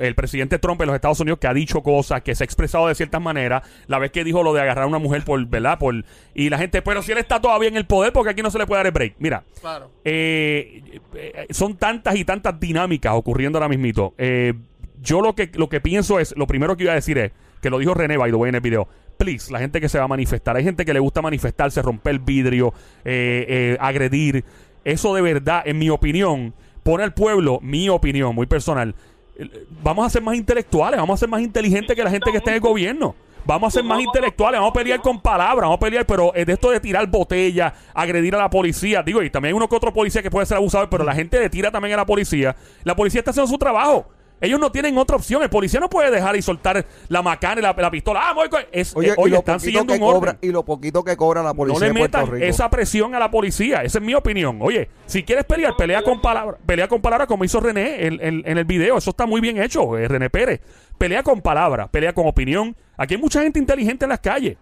el 0.00 0.14
presidente 0.14 0.60
Trump 0.60 0.80
en 0.82 0.86
los 0.86 0.94
Estados 0.94 1.18
Unidos 1.18 1.40
que 1.40 1.48
ha 1.48 1.52
dicho 1.52 1.82
cosas, 1.82 2.22
que 2.22 2.36
se 2.36 2.44
ha 2.44 2.46
expresado 2.46 2.86
de 2.86 2.94
ciertas 2.94 3.20
maneras, 3.20 3.64
la 3.88 3.98
vez 3.98 4.12
que 4.12 4.22
dijo 4.22 4.44
lo 4.44 4.54
de 4.54 4.60
agarrar 4.60 4.84
a 4.84 4.86
una 4.86 5.00
mujer 5.00 5.24
por, 5.24 5.44
¿verdad? 5.46 5.80
Por 5.80 6.04
y 6.32 6.48
la 6.48 6.58
gente, 6.58 6.80
pero 6.80 7.02
si 7.02 7.10
él 7.10 7.18
está 7.18 7.40
todavía 7.40 7.70
en 7.70 7.76
el 7.76 7.86
poder, 7.86 8.12
porque 8.12 8.30
aquí 8.30 8.42
no 8.42 8.52
se 8.52 8.58
le 8.58 8.66
puede 8.68 8.78
dar 8.78 8.86
el 8.86 8.92
break. 8.92 9.16
Mira, 9.18 9.42
Claro. 9.60 9.90
eh, 10.04 11.00
eh, 11.14 11.46
son 11.50 11.76
tantas 11.76 12.14
y 12.14 12.24
tantas 12.24 12.60
dinámicas 12.60 13.14
ocurriendo 13.14 13.58
ahora 13.58 13.68
mismito. 13.68 14.14
Eh, 14.16 14.54
yo 15.00 15.22
lo 15.22 15.34
que, 15.34 15.50
lo 15.54 15.68
que 15.68 15.80
pienso 15.80 16.20
es, 16.20 16.36
lo 16.36 16.46
primero 16.46 16.76
que 16.76 16.84
iba 16.84 16.92
a 16.92 16.94
decir 16.94 17.18
es, 17.18 17.32
que 17.60 17.68
lo 17.68 17.78
dijo 17.78 17.94
René 17.94 18.16
by 18.16 18.30
the 18.30 18.36
way 18.36 18.50
en 18.50 18.54
el 18.54 18.60
video, 18.60 18.86
please, 19.22 19.52
la 19.52 19.60
gente 19.60 19.80
que 19.80 19.88
se 19.88 19.98
va 19.98 20.04
a 20.04 20.08
manifestar, 20.08 20.56
hay 20.56 20.64
gente 20.64 20.84
que 20.84 20.92
le 20.92 20.98
gusta 20.98 21.22
manifestarse, 21.22 21.80
romper 21.80 22.18
vidrio, 22.18 22.74
eh, 23.04 23.46
eh, 23.48 23.76
agredir, 23.80 24.44
eso 24.84 25.14
de 25.14 25.22
verdad, 25.22 25.62
en 25.64 25.78
mi 25.78 25.90
opinión, 25.90 26.54
pone 26.82 27.04
al 27.04 27.14
pueblo, 27.14 27.60
mi 27.62 27.88
opinión 27.88 28.34
muy 28.34 28.46
personal, 28.46 28.96
eh, 29.36 29.48
vamos 29.82 30.06
a 30.06 30.10
ser 30.10 30.22
más 30.22 30.34
intelectuales, 30.34 30.98
vamos 30.98 31.14
a 31.14 31.20
ser 31.20 31.28
más 31.28 31.40
inteligentes 31.40 31.94
que 31.94 32.02
la 32.02 32.10
gente 32.10 32.32
que 32.32 32.38
está 32.38 32.50
en 32.50 32.56
el 32.56 32.60
gobierno. 32.60 33.14
Vamos 33.44 33.74
a 33.74 33.78
ser 33.78 33.84
más 33.84 34.00
intelectuales, 34.00 34.60
vamos 34.60 34.70
a 34.70 34.78
pelear 34.78 35.00
con 35.00 35.20
palabras, 35.20 35.62
vamos 35.62 35.78
a 35.78 35.80
pelear, 35.80 36.06
pero 36.06 36.32
de 36.32 36.52
esto 36.52 36.70
de 36.70 36.78
tirar 36.78 37.04
botellas, 37.08 37.72
agredir 37.92 38.36
a 38.36 38.38
la 38.38 38.48
policía, 38.48 39.02
digo, 39.02 39.20
y 39.20 39.30
también 39.30 39.52
hay 39.52 39.56
uno 39.56 39.68
que 39.68 39.74
otro 39.74 39.92
policía 39.92 40.22
que 40.22 40.30
puede 40.30 40.46
ser 40.46 40.58
abusador, 40.58 40.88
pero 40.88 41.02
la 41.02 41.12
gente 41.12 41.40
le 41.40 41.50
tira 41.50 41.72
también 41.72 41.94
a 41.94 41.96
la 41.96 42.06
policía. 42.06 42.54
La 42.84 42.94
policía 42.94 43.18
está 43.18 43.32
haciendo 43.32 43.50
su 43.50 43.58
trabajo. 43.58 44.06
Ellos 44.42 44.60
no 44.60 44.70
tienen 44.70 44.98
otra 44.98 45.16
opción. 45.16 45.42
El 45.42 45.48
policía 45.48 45.80
no 45.80 45.88
puede 45.88 46.10
dejar 46.10 46.36
y 46.36 46.42
soltar 46.42 46.84
la 47.08 47.22
macana 47.22 47.60
y 47.60 47.62
la, 47.62 47.72
la 47.72 47.90
pistola. 47.90 48.20
Ah, 48.24 48.32
voy 48.34 48.48
es, 48.72 48.94
Oye, 48.94 49.08
eh, 49.10 49.14
oye 49.16 49.36
están 49.38 49.60
siguiendo 49.60 49.94
un 49.94 50.02
orden. 50.02 50.18
cobra, 50.20 50.38
y 50.42 50.48
lo 50.48 50.64
poquito 50.64 51.02
que 51.04 51.16
cobra 51.16 51.42
la 51.42 51.50
No 51.50 51.54
policía 51.54 51.80
le 51.80 51.86
de 51.94 51.98
Puerto 52.00 52.18
metan 52.18 52.34
Rico. 52.34 52.46
esa 52.46 52.68
presión 52.68 53.14
a 53.14 53.18
la 53.18 53.30
policía. 53.30 53.82
Esa 53.84 53.98
es 53.98 54.04
mi 54.04 54.14
opinión. 54.14 54.58
Oye, 54.60 54.90
si 55.06 55.22
quieres 55.22 55.44
pelear, 55.44 55.74
pelea 55.78 56.02
con 56.02 56.20
palabras. 56.20 56.60
Pelea 56.66 56.88
con 56.88 57.00
palabras 57.00 57.28
como 57.28 57.44
hizo 57.44 57.60
René 57.60 58.04
en, 58.06 58.18
en- 58.20 58.42
en 58.44 58.58
el 58.58 58.64
video. 58.64 58.98
Eso 58.98 59.10
está 59.10 59.24
muy 59.26 59.40
bien 59.40 59.62
hecho, 59.62 59.96
eh, 59.96 60.08
René 60.08 60.28
Pérez. 60.28 60.60
Pelea 60.98 61.22
con 61.22 61.40
palabras, 61.40 61.88
pelea 61.90 62.12
con 62.12 62.26
opinión. 62.26 62.76
Aquí 62.96 63.14
hay 63.14 63.20
mucha 63.20 63.42
gente 63.42 63.58
inteligente 63.58 64.04
en 64.04 64.10
las 64.10 64.20
calles. 64.20 64.56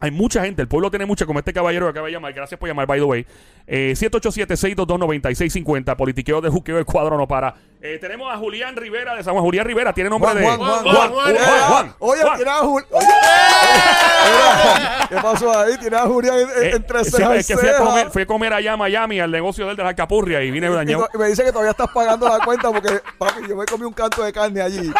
Hay 0.00 0.10
mucha 0.10 0.42
gente, 0.42 0.62
el 0.62 0.68
pueblo 0.68 0.90
tiene 0.90 1.04
mucha, 1.06 1.26
como 1.26 1.38
este 1.40 1.52
caballero 1.52 1.84
que 1.86 1.90
acaba 1.90 2.06
de 2.06 2.12
llamar. 2.14 2.32
Gracias 2.32 2.58
por 2.58 2.66
llamar, 2.68 2.86
by 2.86 2.98
the 3.00 3.04
way. 3.04 3.26
Eh, 3.66 3.92
787-622-9650. 3.96 5.94
Politiqueo 5.96 6.40
de 6.40 6.48
juqueo, 6.48 6.78
el 6.78 6.84
cuadro 6.86 7.16
no 7.18 7.28
para. 7.28 7.54
Eh, 7.82 7.98
tenemos 8.00 8.32
a 8.32 8.36
Julián 8.38 8.76
Rivera 8.76 9.14
de 9.14 9.22
San 9.22 9.34
Juan. 9.34 9.44
Julián 9.44 9.66
Rivera 9.66 9.92
tiene 9.92 10.08
nombre 10.10 10.30
Juan, 10.30 10.42
de. 10.42 10.46
Juan, 10.46 10.58
Juan, 10.58 10.82
Juan, 10.84 11.12
Juan, 11.12 11.36
Juan, 11.68 11.94
Oye, 11.98 12.22
tiene 12.36 12.50
a 12.50 12.60
Jul- 12.60 12.86
oye, 12.90 13.06
mira, 13.06 15.06
¿Qué 15.08 15.16
pasó 15.16 15.58
ahí? 15.58 15.76
Tiene 15.78 15.96
a 15.96 16.02
Julián 16.06 16.36
Eh, 16.62 16.70
entre 16.74 17.04
cejas 17.04 17.36
y 17.36 17.38
es 17.38 17.46
que 17.46 17.56
fui 17.56 17.68
a, 17.68 17.76
comer, 17.78 18.10
fui 18.10 18.22
a 18.22 18.26
comer 18.26 18.52
allá 18.52 18.72
a 18.74 18.76
Miami 18.76 19.20
al 19.20 19.30
negocio 19.30 19.66
del 19.66 19.76
de 19.76 19.82
la 19.82 19.90
Alcapurria 19.90 20.42
y 20.42 20.50
vine 20.50 20.68
Y, 20.68 20.72
dañado. 20.72 21.06
to- 21.06 21.10
y 21.14 21.18
me 21.20 21.28
dice 21.28 21.44
que 21.44 21.50
todavía 21.52 21.70
estás 21.72 21.88
pagando 21.92 22.28
la 22.28 22.38
cuenta 22.44 22.70
porque, 22.70 23.00
papi, 23.18 23.40
yo 23.48 23.56
me 23.56 23.64
comí 23.66 23.84
un 23.84 23.92
canto 23.92 24.22
de 24.24 24.32
carne 24.32 24.60
allí. 24.60 24.92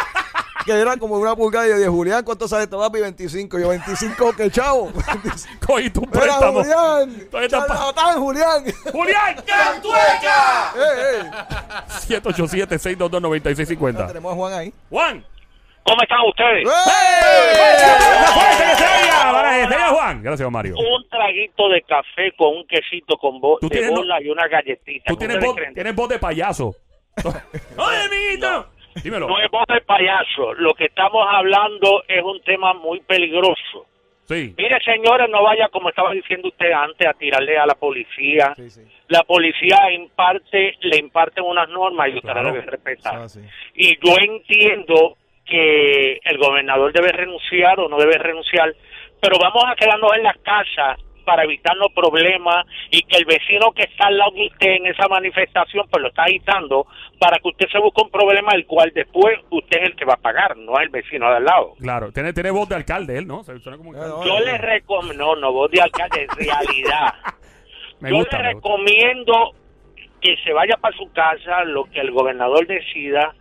Que 0.65 0.73
era 0.73 0.97
como 0.97 1.17
una 1.17 1.35
pulgada 1.35 1.67
y 1.67 1.71
yo 1.71 1.77
dije, 1.77 1.89
Julián, 1.89 2.25
¿cuánto 2.25 2.47
sale 2.47 2.65
esto, 2.65 2.79
papi? 2.79 3.01
25. 3.01 3.59
Y 3.59 3.63
yo, 3.63 3.69
25, 3.71 4.33
¿qué 4.37 4.51
chavo? 4.51 4.93
Cogí 5.67 5.89
tu 5.91 6.03
préstamo. 6.03 6.63
Julián. 6.63 7.29
Charlatán, 7.49 8.19
Julián. 8.21 8.65
¡Julián! 8.93 9.37
¡Cantueca! 9.47 10.73
Eh, 10.77 11.23
eh. 11.23 11.31
787-622-9650. 12.21 14.07
Tenemos 14.09 14.33
a 14.33 14.35
Juan 14.37 14.53
ahí. 14.53 14.73
Juan. 14.91 15.25
¿Cómo 15.83 16.03
están 16.03 16.19
ustedes? 16.29 16.69
Se 18.77 18.85
oiga, 18.85 19.89
Juan. 19.91 20.23
Gracias, 20.23 20.51
Mario. 20.51 20.77
Un 20.77 21.09
traguito 21.09 21.69
de 21.69 21.83
café 21.83 22.33
con 22.37 22.49
un 22.59 22.67
quesito 22.67 23.17
con 23.17 23.41
bo 23.41 23.59
Tú 23.61 23.69
de 23.69 23.77
tienes 23.77 23.91
no- 23.93 23.99
bola 23.99 24.21
y 24.23 24.29
una 24.29 24.47
galletita. 24.47 25.05
Tú 25.07 25.15
¿Cómo 25.17 25.19
tienes 25.19 25.41
voz, 25.45 25.57
tienes 25.75 25.95
voz 25.95 26.09
de 26.09 26.19
payaso. 26.19 26.77
¡Oye, 27.25 27.97
amiguito! 28.05 28.67
Dímelo. 29.03 29.29
No 29.29 29.39
es 29.41 29.51
voz 29.51 29.65
de 29.69 29.81
payaso. 29.83 30.55
Lo 30.55 30.75
que 30.75 30.87
estamos 30.87 31.25
hablando 31.29 32.03
es 32.09 32.23
un 32.23 32.41
tema 32.43 32.75
muy 32.75 33.01
peligroso. 33.01 33.87
Sí. 34.25 34.55
Mire, 34.57 34.79
señores, 34.85 35.29
no 35.29 35.43
vaya, 35.43 35.69
como 35.69 35.89
estaba 35.89 36.13
diciendo 36.13 36.49
usted 36.49 36.71
antes, 36.71 37.07
a 37.07 37.15
tirarle 37.15 37.59
a 37.59 37.67
la 37.67 37.75
policía. 37.75 38.53
Sí, 38.57 38.71
sí. 38.71 38.81
La 39.09 39.25
policía 39.25 39.91
imparte, 39.93 40.77
le 40.81 40.99
imparten 40.99 41.45
unas 41.45 41.69
normas 41.69 42.09
y 42.09 42.17
usted 42.17 42.23
Claro. 42.31 42.43
las 42.45 42.53
debe 42.55 42.67
respetar. 42.67 43.17
Ah, 43.23 43.29
sí. 43.29 43.41
Y 43.75 43.97
yo 44.07 44.15
entiendo 44.21 45.17
que 45.45 46.21
el 46.23 46.39
gobernador 46.39 46.93
debe 46.93 47.09
renunciar 47.11 47.81
o 47.81 47.89
no 47.89 47.97
debe 47.99 48.19
renunciar, 48.19 48.73
pero 49.21 49.37
vamos 49.41 49.65
a 49.67 49.75
quedarnos 49.75 50.13
en 50.17 50.23
las 50.23 50.37
casas 50.39 50.99
para 51.31 51.45
evitarnos 51.45 51.93
problemas 51.95 52.67
y 52.91 53.03
que 53.03 53.19
el 53.19 53.25
vecino 53.25 53.71
que 53.71 53.85
está 53.85 54.09
al 54.09 54.19
lado 54.19 54.33
de 54.33 54.47
usted 54.49 54.67
en 54.67 54.87
esa 54.87 55.07
manifestación 55.07 55.87
pues 55.89 56.03
lo 56.03 56.09
está 56.09 56.25
agitando 56.25 56.89
para 57.21 57.39
que 57.39 57.49
usted 57.51 57.67
se 57.71 57.79
busque 57.79 58.03
un 58.03 58.11
problema 58.11 58.51
el 58.53 58.67
cual 58.67 58.91
después 58.93 59.39
usted 59.51 59.79
es 59.81 59.91
el 59.91 59.95
que 59.97 60.05
va 60.05 60.15
a 60.15 60.17
pagar, 60.17 60.57
no 60.57 60.73
es 60.75 60.81
el 60.83 60.89
vecino 60.89 61.31
de 61.31 61.37
al 61.37 61.45
lado. 61.45 61.75
Claro. 61.79 62.11
Tiene, 62.11 62.33
tiene 62.33 62.51
voz 62.51 62.69
de 62.69 62.75
alcalde 62.75 63.17
él, 63.19 63.29
¿no? 63.29 63.45
Se 63.45 63.57
suena 63.61 63.79
como 63.79 63.91
un 63.91 63.97
No, 63.97 64.03
alcalde. 64.03 64.27
no, 64.27 64.39
Yo 64.39 64.45
le 64.45 64.59
recomiendo, 64.59 65.25
no, 65.25 65.37
no 65.41 65.53
voz 65.53 65.71
de 65.71 65.81
alcalde, 65.83 66.23
en 66.23 66.47
realidad. 66.47 67.15
Me 68.01 68.11
Yo 68.11 68.17
gusta. 68.17 68.39
le 68.43 68.55
recomiendo 68.55 69.53
que 70.21 70.35
se 70.43 70.53
vaya 70.53 70.77
para 70.81 70.97
su 70.97 71.13
casa, 71.13 71.63
lo 71.65 71.85
que 71.85 72.01
el 72.01 72.11
gobernador 72.11 72.67
decida, 72.67 73.35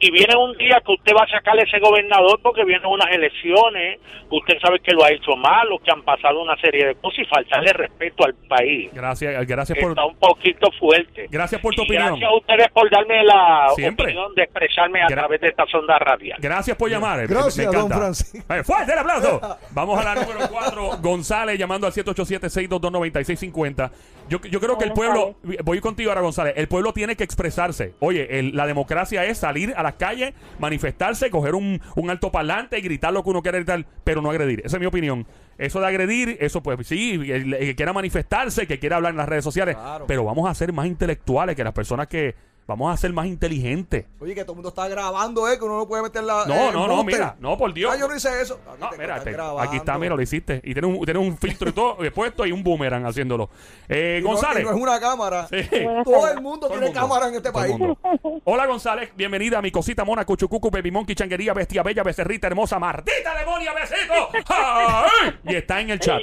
y 0.00 0.10
viene 0.12 0.36
un 0.36 0.56
día 0.56 0.80
que 0.84 0.92
usted 0.92 1.12
va 1.12 1.24
a 1.24 1.28
sacar 1.28 1.58
ese 1.58 1.78
gobernador 1.80 2.38
porque 2.42 2.64
vienen 2.64 2.86
unas 2.86 3.08
elecciones, 3.10 3.98
usted 4.30 4.54
sabe 4.62 4.78
que 4.80 4.92
lo 4.92 5.04
ha 5.04 5.10
hecho 5.10 5.34
mal, 5.36 5.70
o 5.72 5.78
que 5.80 5.90
han 5.90 6.02
pasado 6.02 6.40
una 6.40 6.56
serie 6.60 6.86
de 6.86 6.94
cosas 6.94 7.18
y 7.20 7.24
faltarle 7.24 7.72
respeto 7.72 8.24
al 8.24 8.34
país. 8.48 8.90
Gracias, 8.92 9.46
gracias 9.46 9.78
por, 9.78 9.90
Está 9.90 10.04
un 10.04 10.16
poquito 10.16 10.70
fuerte. 10.78 11.26
gracias 11.30 11.60
por 11.60 11.74
tu 11.74 11.82
Y 11.82 11.84
opinión. 11.86 12.06
Gracias 12.10 12.30
a 12.30 12.36
ustedes 12.36 12.68
por 12.68 12.90
darme 12.90 13.24
la 13.24 13.68
Siempre. 13.74 14.04
opinión 14.06 14.34
de 14.34 14.42
expresarme 14.44 15.02
a 15.02 15.06
Gra- 15.06 15.14
través 15.14 15.40
de 15.40 15.48
esta 15.48 15.66
sonda 15.66 15.98
radial. 15.98 16.38
Gracias 16.40 16.76
por 16.76 16.88
llamar. 16.90 17.18
eh, 17.20 17.22
me- 17.22 17.34
Gracias, 17.34 17.66
me 17.66 17.72
don. 17.78 17.88
Francisco. 17.90 18.54
Eh, 18.54 18.62
fuerte 18.62 18.92
el 18.92 18.98
aplauso. 18.98 19.40
Vamos 19.72 19.98
a 20.00 20.04
la 20.04 20.14
número 20.22 20.40
4. 20.50 20.98
González 21.02 21.58
llamando 21.58 21.86
al 21.88 21.92
787-622-9650. 21.92 23.90
Yo, 24.28 24.38
yo 24.42 24.60
creo 24.60 24.76
que 24.78 24.84
el 24.84 24.92
pueblo, 24.92 25.36
voy 25.64 25.80
contigo 25.80 26.10
ahora, 26.10 26.20
González. 26.20 26.54
El 26.56 26.68
pueblo 26.68 26.92
tiene 26.92 27.16
que 27.16 27.24
expresarse. 27.24 27.94
Oye, 28.00 28.38
el- 28.38 28.54
la 28.56 28.66
democracia 28.66 29.24
es 29.24 29.38
salir 29.38 29.72
a 29.76 29.82
las 29.88 29.94
calles, 29.98 30.34
manifestarse, 30.58 31.30
coger 31.30 31.54
un, 31.54 31.80
un 31.96 32.10
altoparlante 32.10 32.78
y 32.78 32.82
gritar 32.82 33.12
lo 33.12 33.22
que 33.22 33.30
uno 33.30 33.42
quiere 33.42 33.58
gritar, 33.58 33.84
pero 34.04 34.22
no 34.22 34.30
agredir. 34.30 34.62
Esa 34.64 34.76
es 34.76 34.80
mi 34.80 34.86
opinión. 34.86 35.26
Eso 35.56 35.80
de 35.80 35.86
agredir, 35.86 36.36
eso 36.40 36.62
pues 36.62 36.86
sí, 36.86 37.14
el, 37.14 37.52
el 37.54 37.58
que 37.58 37.74
quiera 37.74 37.92
manifestarse, 37.92 38.66
que 38.66 38.78
quiera 38.78 38.96
hablar 38.96 39.10
en 39.12 39.16
las 39.16 39.28
redes 39.28 39.42
sociales, 39.44 39.74
Claro. 39.76 40.04
pero 40.06 40.24
vamos 40.24 40.48
a 40.48 40.54
ser 40.54 40.72
más 40.72 40.86
intelectuales 40.86 41.56
que 41.56 41.64
las 41.64 41.72
personas 41.72 42.06
que 42.06 42.34
vamos 42.68 42.92
a 42.92 42.96
ser 42.98 43.12
más 43.14 43.26
inteligentes. 43.26 44.04
Oye, 44.20 44.34
que 44.34 44.42
todo 44.42 44.52
el 44.52 44.56
mundo 44.56 44.68
está 44.68 44.86
grabando, 44.88 45.48
¿eh? 45.48 45.58
Que 45.58 45.64
uno 45.64 45.78
no 45.78 45.88
puede 45.88 46.02
meter 46.04 46.22
la. 46.22 46.44
No, 46.46 46.54
eh, 46.54 46.70
no, 46.72 46.86
no, 46.86 47.02
mira, 47.02 47.34
no, 47.40 47.56
por 47.56 47.72
Dios. 47.74 47.90
Ah, 47.92 47.98
yo 47.98 48.06
no 48.06 48.14
hice 48.14 48.28
eso. 48.42 48.60
Aquí 48.70 48.76
No, 48.80 48.90
te- 48.90 48.98
mira, 48.98 49.14
están 49.14 49.24
te- 49.24 49.32
grabando. 49.32 49.60
aquí 49.62 49.76
está, 49.78 49.98
mira, 49.98 50.14
lo 50.14 50.22
hiciste. 50.22 50.60
Y 50.62 50.74
tiene 50.74 50.86
un, 50.86 51.04
tiene 51.04 51.18
un 51.18 51.36
filtro 51.38 51.70
y 51.70 51.72
todo 51.72 51.96
puesto 52.14 52.44
y 52.46 52.52
un 52.52 52.62
boomerang 52.62 53.06
haciéndolo. 53.06 53.48
Eh, 53.88 54.18
Y 54.20 54.22
no- 54.22 54.28
González. 54.30 54.62
y 54.62 54.66
No, 54.66 54.70
es 54.76 54.80
una 54.82 55.00
cámara. 55.00 55.48
Sí. 55.48 55.56
Todo 56.04 56.30
el 56.30 56.40
mundo 56.42 56.68
Todo 56.68 56.74
el 56.74 56.80
tiene 56.80 56.86
mundo. 56.94 57.00
cámara 57.00 57.28
en 57.28 57.34
este 57.34 57.50
país. 57.50 57.74
Hola 58.44 58.66
González, 58.66 59.10
bienvenida 59.16 59.58
a 59.58 59.62
mi 59.62 59.70
cosita 59.72 60.04
mona, 60.04 60.24
cuchucucu, 60.26 60.70
baby 60.70 60.90
monkey, 60.90 61.14
changuería, 61.16 61.54
bestia 61.54 61.82
bella, 61.82 62.02
becerrita, 62.02 62.46
hermosa, 62.46 62.78
maldita 62.78 63.34
demonia, 63.38 63.72
besito. 63.72 64.28
¡Ay! 64.48 65.34
Y 65.44 65.54
está 65.56 65.80
en 65.80 65.90
el 65.90 65.98
chat. 65.98 66.20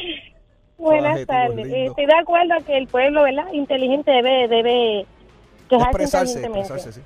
Buenas 0.77 1.25
tardes. 1.25 1.65
Estoy 1.67 2.05
de 2.05 2.15
acuerdo 2.15 2.53
que 2.67 2.77
el 2.77 2.87
pueblo, 2.87 3.23
¿verdad? 3.23 3.45
Inteligente 3.53 4.11
debe, 4.11 4.47
debe 4.47 5.05
quejarse 5.69 6.03
Expresarse, 6.03 6.39
expresarse, 6.39 6.91
sí. 6.93 7.01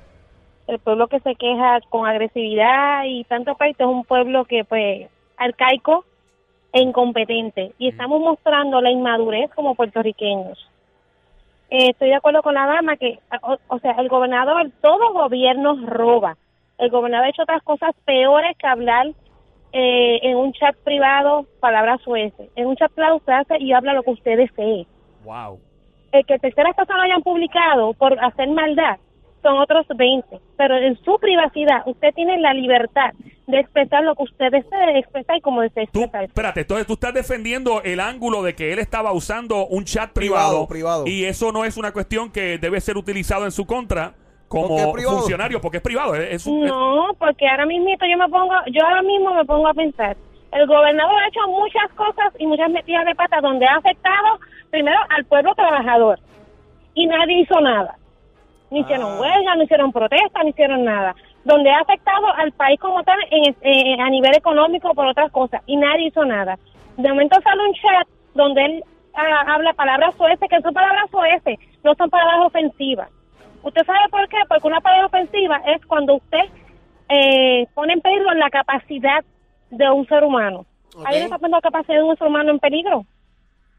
El 0.66 0.78
pueblo 0.78 1.08
que 1.08 1.20
se 1.20 1.34
queja 1.34 1.80
con 1.88 2.06
agresividad 2.06 3.04
y 3.04 3.24
tanto 3.24 3.54
parte 3.56 3.82
es 3.82 3.88
un 3.88 4.04
pueblo 4.04 4.44
que, 4.44 4.64
pues, 4.64 5.08
arcaico 5.36 6.04
e 6.72 6.80
incompetente. 6.80 7.72
Y 7.78 7.88
estamos 7.88 8.20
mostrando 8.20 8.80
la 8.80 8.90
inmadurez 8.90 9.50
como 9.54 9.74
puertorriqueños. 9.74 10.58
Eh, 11.70 11.90
estoy 11.90 12.08
de 12.08 12.16
acuerdo 12.16 12.42
con 12.42 12.54
la 12.54 12.66
dama 12.66 12.96
que, 12.96 13.18
o, 13.42 13.56
o 13.68 13.78
sea, 13.78 13.92
el 13.92 14.08
gobernador, 14.08 14.70
todo 14.80 15.12
gobierno 15.12 15.76
roba. 15.86 16.36
El 16.78 16.90
gobernador 16.90 17.26
ha 17.26 17.30
hecho 17.30 17.42
otras 17.42 17.62
cosas 17.62 17.90
peores 18.04 18.56
que 18.56 18.66
hablar 18.66 19.06
eh, 19.72 20.18
en 20.22 20.36
un 20.36 20.52
chat 20.52 20.76
privado 20.78 21.46
palabras 21.60 22.00
sueces. 22.02 22.50
En 22.56 22.66
un 22.66 22.76
chat 22.76 22.90
privado 22.92 23.16
usted 23.16 23.32
hace 23.32 23.58
y 23.60 23.72
habla 23.72 23.92
lo 23.92 24.02
que 24.02 24.10
usted 24.10 24.36
desee. 24.36 24.86
Wow. 25.24 25.60
El 26.12 26.26
que 26.26 26.38
terceras 26.38 26.74
personas 26.76 27.04
hayan 27.04 27.22
publicado 27.22 27.92
por 27.94 28.18
hacer 28.24 28.48
maldad 28.48 28.96
son 29.42 29.58
otros 29.58 29.86
20. 29.94 30.38
Pero 30.58 30.76
en 30.76 30.96
su 31.02 31.18
privacidad 31.18 31.82
usted 31.86 32.12
tiene 32.14 32.38
la 32.38 32.52
libertad 32.52 33.12
de 33.46 33.58
expresar 33.60 34.04
lo 34.04 34.14
que 34.14 34.24
usted 34.24 34.50
desee 34.50 34.98
expresar 34.98 35.36
y 35.36 35.40
como 35.40 35.62
desee 35.62 35.86
Tú, 35.92 36.02
expresar. 36.02 36.24
espérate, 36.28 36.60
entonces 36.60 36.86
tú 36.86 36.92
estás 36.94 37.14
defendiendo 37.14 37.82
el 37.82 37.98
ángulo 38.00 38.42
de 38.42 38.54
que 38.54 38.72
él 38.72 38.78
estaba 38.78 39.12
usando 39.12 39.66
un 39.66 39.84
chat 39.84 40.12
privado, 40.12 40.66
Privado, 40.68 40.68
privado. 40.68 41.06
y 41.06 41.24
eso 41.24 41.50
no 41.52 41.64
es 41.64 41.76
una 41.76 41.92
cuestión 41.92 42.30
que 42.30 42.58
debe 42.58 42.80
ser 42.80 42.96
utilizado 42.96 43.44
en 43.46 43.50
su 43.50 43.66
contra 43.66 44.12
como 44.46 44.76
funcionario, 44.94 45.60
porque 45.60 45.76
es 45.78 45.82
privado. 45.82 46.14
Es, 46.16 46.34
es- 46.34 46.46
No, 46.46 47.06
porque 47.18 47.46
ahora 47.48 47.66
mismo 47.66 47.88
yo 47.88 48.18
me 48.18 48.28
pongo, 48.28 48.52
yo 48.72 48.84
ahora 48.84 49.02
mismo 49.02 49.32
me 49.34 49.44
pongo 49.44 49.68
a 49.68 49.74
pensar. 49.74 50.16
El 50.52 50.66
gobernador 50.66 51.14
ha 51.22 51.28
hecho 51.28 51.40
muchas 51.48 51.88
cosas 51.94 52.32
y 52.38 52.46
muchas 52.46 52.68
metidas 52.70 53.04
de 53.06 53.14
pata 53.14 53.40
donde 53.40 53.64
ha 53.66 53.76
afectado 53.76 54.38
primero 54.70 54.98
al 55.08 55.24
pueblo 55.24 55.54
trabajador 55.54 56.18
y 56.94 57.06
nadie 57.06 57.40
hizo 57.40 57.60
nada. 57.60 57.96
Ni 58.70 58.80
hicieron 58.80 59.12
Ah. 59.12 59.20
huelga, 59.20 59.54
no 59.56 59.62
hicieron 59.64 59.92
protesta, 59.92 60.42
no 60.42 60.48
hicieron 60.48 60.84
nada. 60.84 61.14
Donde 61.44 61.70
ha 61.70 61.80
afectado 61.80 62.26
al 62.36 62.52
país 62.52 62.78
como 62.78 63.02
tal 63.02 63.18
en, 63.30 63.56
eh, 63.62 63.96
a 64.00 64.08
nivel 64.10 64.34
económico 64.36 64.94
por 64.94 65.06
otras 65.06 65.30
cosas 65.32 65.62
y 65.66 65.76
nadie 65.76 66.06
hizo 66.08 66.24
nada. 66.24 66.58
De 66.96 67.08
momento 67.08 67.40
sale 67.42 67.66
un 67.66 67.74
chat 67.74 68.08
donde 68.34 68.64
él 68.64 68.84
ah, 69.14 69.54
habla 69.54 69.72
palabras 69.72 70.14
sueces, 70.16 70.48
que 70.48 70.60
son 70.60 70.72
palabras 70.72 71.10
sueces, 71.10 71.58
no 71.82 71.94
son 71.94 72.10
palabras 72.10 72.46
ofensivas. 72.46 73.08
¿Usted 73.62 73.84
sabe 73.84 74.08
por 74.10 74.28
qué? 74.28 74.38
Porque 74.48 74.68
una 74.68 74.80
palabra 74.80 75.06
ofensiva 75.06 75.60
es 75.66 75.84
cuando 75.86 76.14
usted 76.14 76.44
eh, 77.08 77.66
pone 77.74 77.94
en 77.94 78.00
peligro 78.00 78.32
la 78.34 78.50
capacidad 78.50 79.24
de 79.70 79.90
un 79.90 80.06
ser 80.06 80.22
humano. 80.24 80.64
Ahí 81.04 81.18
no 81.18 81.24
está 81.24 81.38
poniendo 81.38 81.56
la 81.58 81.62
capacidad 81.62 81.96
de 81.98 82.04
un 82.04 82.16
ser 82.16 82.28
humano 82.28 82.50
en 82.50 82.58
peligro. 82.58 83.04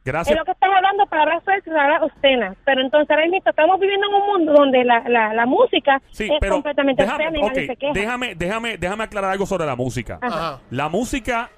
Gracias. 0.05 0.33
Es 0.33 0.39
lo 0.39 0.45
que 0.45 0.51
estás 0.51 0.69
hablando, 0.73 1.05
palabras 1.07 1.43
sueltas, 1.43 1.73
palabras 1.73 2.01
obscenas. 2.03 2.57
Pero 2.65 2.81
entonces 2.81 3.09
ahora 3.09 3.23
mismo 3.23 3.37
estamos 3.45 3.79
viviendo 3.79 4.07
en 4.07 4.13
un 4.13 4.27
mundo 4.27 4.53
donde 4.53 4.83
la, 4.83 5.03
la, 5.07 5.33
la 5.33 5.45
música 5.45 6.01
Sí, 6.11 6.25
es 6.25 6.31
pero 6.39 6.53
completamente 6.55 7.03
déjame, 7.03 7.27
obscena 7.27 7.39
y 7.39 7.49
nadie 7.49 7.61
ok, 7.63 7.67
se 7.67 7.75
queja. 7.77 7.93
déjame, 7.93 8.35
déjame, 8.35 8.77
déjame 8.77 9.03
aclarar 9.03 9.31
algo 9.31 9.45
sobre 9.45 9.65
la 9.65 9.75
música. 9.75 10.19
Ajá. 10.21 10.59
La 10.69 10.89
música, 10.89 11.49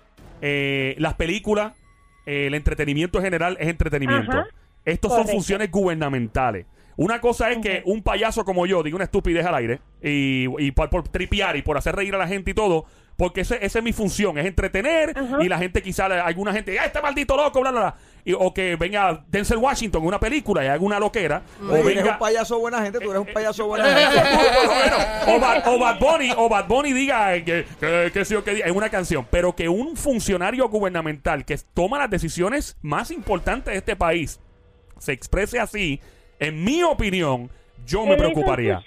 eh, 0.42 0.96
las 0.98 1.14
películas, 1.16 1.74
eh, 2.26 2.48
el 2.48 2.54
entretenimiento 2.56 3.18
en 3.20 3.24
general 3.26 3.58
es 3.60 3.68
entretenimiento. 3.68 4.32
Ajá. 4.32 4.48
Estos 4.86 5.14
son 5.14 5.28
funciones 5.28 5.72
gubernamentales. 5.72 6.66
Una 6.96 7.20
cosa 7.22 7.50
es 7.50 7.58
que 7.58 7.82
un 7.86 8.04
payaso 8.04 8.46
como 8.46 8.66
yo 8.68 8.84
diga 8.84 8.96
una 8.96 9.06
estupidez 9.06 9.44
al 9.46 9.56
aire 9.56 9.80
y, 10.02 10.46
y 10.60 10.72
por, 10.72 10.90
por 10.92 11.08
tripear 11.08 11.56
y 11.56 11.64
por 11.64 11.76
hacer 11.78 11.96
reír 11.96 12.14
a 12.14 12.20
la 12.20 12.28
gente 12.28 12.52
y 12.52 12.54
todo, 12.54 12.86
porque 13.18 13.42
ese- 13.42 13.66
esa 13.66 13.80
es 13.80 13.84
mi 13.84 13.94
función, 13.94 14.38
es 14.38 14.46
entretener 14.46 15.18
Ajá. 15.18 15.38
y 15.44 15.50
la 15.50 15.58
gente 15.58 15.82
quizá, 15.82 16.06
alguna 16.06 16.54
gente, 16.54 16.78
¡ah, 16.80 16.86
este 16.86 17.02
maldito 17.02 17.36
loco! 17.36 17.62
Bla, 17.62 17.72
bla, 17.72 17.80
bla. 17.82 17.96
Y- 18.26 18.34
o 18.34 18.54
que 18.54 18.76
venga 18.78 19.24
Denzel 19.28 19.58
Washington 19.58 20.02
en 20.02 20.08
una 20.08 20.20
película 20.20 20.64
y 20.64 20.68
haga 20.68 20.82
una 20.84 21.00
loquera. 21.00 21.42
Oye, 21.62 21.70
o 21.72 21.76
eres 21.76 21.86
venga, 21.98 22.12
un 22.14 22.20
payaso 22.20 22.58
buena 22.60 22.82
gente, 22.82 23.00
tú 23.00 23.12
eres 23.12 23.22
un 23.28 23.34
payaso 23.34 23.66
buena 23.68 23.86
gente. 23.86 24.22
o, 25.28 25.40
Bad, 25.40 25.68
o 25.68 25.80
Bad 25.80 26.00
Bunny, 26.00 26.32
o 26.38 26.50
Bad 26.50 26.68
Bunny 26.68 26.94
diga 26.94 27.34
que, 27.44 27.66
que, 27.80 28.12
que 28.14 28.26
sí 28.26 28.36
o 28.36 28.44
que 28.44 28.56
diga 28.56 28.68
en 28.68 28.76
una 28.76 28.90
canción, 28.90 29.28
pero 29.30 29.56
que 29.56 29.68
un 29.70 29.98
funcionario 29.98 30.70
gubernamental 30.70 31.44
que 31.46 31.58
toma 31.74 32.00
las 32.00 32.10
decisiones 32.10 32.78
más 32.82 33.12
importantes 33.12 33.74
de 33.74 33.78
este 33.80 33.96
país 33.96 34.40
se 35.00 35.12
exprese 35.12 35.60
así, 35.60 36.00
en 36.40 36.64
mi 36.64 36.82
opinión, 36.84 37.50
yo 37.86 38.06
me 38.06 38.16
preocuparía. 38.18 38.82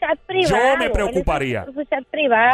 Yo 0.48 0.76
me 0.78 0.90
preocuparía. 0.90 1.64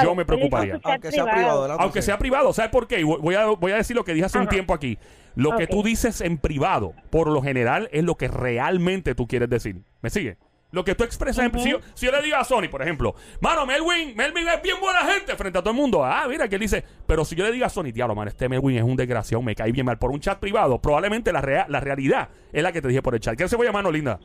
Yo 0.04 0.14
me 0.14 0.24
preocuparía. 0.24 0.80
Aunque 0.84 1.10
sea 1.10 1.24
privado. 1.34 1.72
Aunque 1.80 2.02
sea 2.02 2.18
privado, 2.18 2.52
¿sabes 2.52 2.70
por 2.70 2.86
qué? 2.86 3.04
Voy 3.04 3.34
a, 3.34 3.46
voy 3.46 3.72
a 3.72 3.76
decir 3.76 3.96
lo 3.96 4.04
que 4.04 4.14
dije 4.14 4.26
hace 4.26 4.38
un 4.38 4.48
tiempo 4.48 4.74
aquí. 4.74 4.98
Lo 5.34 5.56
que 5.56 5.66
tú 5.66 5.82
dices 5.82 6.20
en 6.20 6.38
privado, 6.38 6.94
por 7.10 7.28
lo 7.28 7.40
general, 7.42 7.88
es 7.92 8.04
lo 8.04 8.16
que 8.16 8.28
realmente 8.28 9.14
tú 9.14 9.26
quieres 9.26 9.48
decir. 9.48 9.76
¿Me 10.02 10.10
sigue? 10.10 10.36
Lo 10.72 10.84
que 10.84 10.94
tú 10.94 11.04
expresas 11.04 11.44
en 11.44 11.58
si, 11.60 11.70
yo, 11.70 11.80
si 11.92 12.06
yo 12.06 12.12
le 12.12 12.22
digo 12.22 12.36
a 12.38 12.44
Sony, 12.44 12.68
por 12.70 12.80
ejemplo, 12.80 13.14
mano, 13.42 13.66
Melwin, 13.66 14.16
Melvin 14.16 14.48
es 14.48 14.62
bien 14.62 14.76
buena 14.80 15.00
gente 15.00 15.36
frente 15.36 15.58
a 15.58 15.60
todo 15.62 15.70
el 15.72 15.76
mundo. 15.76 16.02
Ah, 16.02 16.24
mira, 16.26 16.48
que 16.48 16.54
él 16.54 16.62
dice, 16.62 16.82
pero 17.06 17.26
si 17.26 17.34
yo 17.36 17.44
le 17.44 17.52
digo 17.52 17.66
a 17.66 17.68
Sony, 17.68 17.92
diablo, 17.92 18.14
man, 18.14 18.28
este 18.28 18.48
Melwin 18.48 18.78
es 18.78 18.82
un 18.82 18.96
desgraciado, 18.96 19.42
me 19.42 19.54
cae 19.54 19.70
bien 19.70 19.84
mal 19.84 19.98
por 19.98 20.10
un 20.10 20.20
chat 20.20 20.38
privado, 20.38 20.80
probablemente 20.80 21.30
la, 21.30 21.42
rea- 21.42 21.66
la 21.68 21.80
realidad 21.80 22.30
es 22.54 22.62
la 22.62 22.72
que 22.72 22.80
te 22.80 22.88
dije 22.88 23.02
por 23.02 23.14
el 23.14 23.20
chat. 23.20 23.36
¿Qué 23.36 23.48
se 23.48 23.56
voy 23.56 23.66
a 23.66 23.72
mano, 23.72 23.90
linda? 23.90 24.18